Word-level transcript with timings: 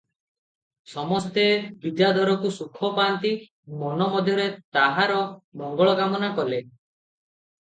ସମସ୍ତେ 0.93 1.43
ବିଦ୍ୟାଧରକୁ 1.83 2.51
ସୁଖ 2.55 2.89
ପାନ୍ତି, 2.95 3.35
ମନ 3.83 4.09
ମଧ୍ୟରେ 4.15 4.49
ତାହାର 4.79 5.19
ମଂଗଳକାମନା 5.63 6.33
କଲେ। 6.43 6.63